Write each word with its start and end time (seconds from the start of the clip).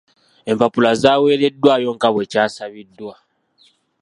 Empapula 0.51 0.91
zaweeredwayo 1.01 1.89
nga 1.95 2.09
bwe 2.13 2.29
kyasabiddwa. 2.31 3.13